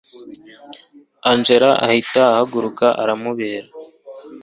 angella 1.29 1.71
ahita 1.85 2.21
ahaguruka 2.31 2.87
aramubera 3.01 3.67